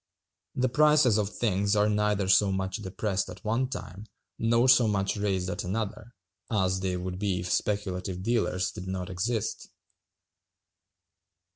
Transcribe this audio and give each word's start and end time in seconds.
The 0.55 0.67
prices 0.67 1.19
of 1.19 1.29
things 1.29 1.75
are 1.75 1.87
neither 1.87 2.27
so 2.27 2.51
much 2.51 2.77
depressed 2.77 3.29
at 3.29 3.43
one 3.45 3.69
time, 3.69 4.07
nor 4.39 4.67
so 4.67 4.87
much 4.87 5.15
raised 5.15 5.47
at 5.47 5.63
another, 5.63 6.15
as 6.49 6.79
they 6.79 6.97
would 6.97 7.19
be 7.19 7.41
if 7.41 7.51
speculative 7.51 8.23
dealers 8.23 8.71
did 8.71 8.87
not 8.87 9.11
exist. 9.11 9.69